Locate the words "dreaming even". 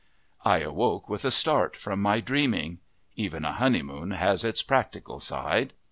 2.21-3.45